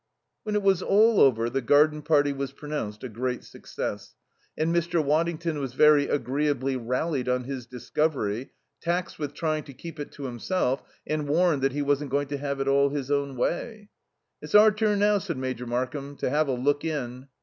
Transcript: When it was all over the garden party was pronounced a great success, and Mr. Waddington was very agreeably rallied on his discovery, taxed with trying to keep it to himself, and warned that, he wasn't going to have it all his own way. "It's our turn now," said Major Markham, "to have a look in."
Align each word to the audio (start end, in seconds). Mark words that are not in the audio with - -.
When 0.41 0.55
it 0.55 0.63
was 0.63 0.81
all 0.81 1.19
over 1.21 1.47
the 1.47 1.61
garden 1.61 2.01
party 2.01 2.33
was 2.33 2.53
pronounced 2.53 3.03
a 3.03 3.07
great 3.07 3.43
success, 3.43 4.15
and 4.57 4.75
Mr. 4.75 4.99
Waddington 5.05 5.59
was 5.59 5.75
very 5.75 6.05
agreeably 6.07 6.75
rallied 6.75 7.29
on 7.29 7.43
his 7.43 7.67
discovery, 7.67 8.49
taxed 8.81 9.19
with 9.19 9.35
trying 9.35 9.63
to 9.65 9.73
keep 9.75 9.99
it 9.99 10.11
to 10.13 10.23
himself, 10.23 10.81
and 11.05 11.27
warned 11.27 11.61
that, 11.61 11.73
he 11.73 11.83
wasn't 11.83 12.09
going 12.09 12.29
to 12.29 12.37
have 12.37 12.59
it 12.59 12.67
all 12.67 12.89
his 12.89 13.11
own 13.11 13.35
way. 13.37 13.89
"It's 14.41 14.55
our 14.55 14.71
turn 14.71 14.97
now," 14.97 15.19
said 15.19 15.37
Major 15.37 15.67
Markham, 15.67 16.15
"to 16.15 16.31
have 16.31 16.47
a 16.47 16.53
look 16.53 16.83
in." 16.83 17.27